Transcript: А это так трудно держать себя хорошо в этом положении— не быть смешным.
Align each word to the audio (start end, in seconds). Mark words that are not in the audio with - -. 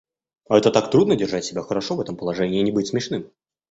А 0.49 0.57
это 0.57 0.71
так 0.71 0.89
трудно 0.89 1.15
держать 1.15 1.45
себя 1.45 1.61
хорошо 1.61 1.95
в 1.95 2.01
этом 2.01 2.17
положении— 2.17 2.59
не 2.63 2.71
быть 2.71 2.87
смешным. 2.87 3.29